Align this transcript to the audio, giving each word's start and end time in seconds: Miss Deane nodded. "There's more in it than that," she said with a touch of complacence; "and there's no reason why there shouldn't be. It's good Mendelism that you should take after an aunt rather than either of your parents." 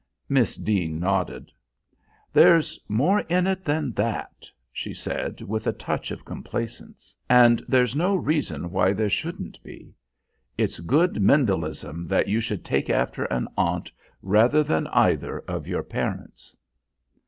Miss 0.27 0.55
Deane 0.55 0.99
nodded. 0.99 1.51
"There's 2.33 2.79
more 2.87 3.19
in 3.19 3.45
it 3.45 3.63
than 3.63 3.91
that," 3.91 4.47
she 4.73 4.95
said 4.95 5.41
with 5.43 5.67
a 5.67 5.73
touch 5.73 6.09
of 6.09 6.25
complacence; 6.25 7.15
"and 7.29 7.63
there's 7.67 7.95
no 7.95 8.15
reason 8.15 8.71
why 8.71 8.93
there 8.93 9.11
shouldn't 9.11 9.61
be. 9.61 9.93
It's 10.57 10.79
good 10.79 11.21
Mendelism 11.21 12.07
that 12.07 12.27
you 12.27 12.39
should 12.39 12.65
take 12.65 12.89
after 12.89 13.25
an 13.25 13.47
aunt 13.55 13.91
rather 14.23 14.63
than 14.63 14.87
either 14.87 15.41
of 15.41 15.67
your 15.67 15.83
parents." 15.83 16.55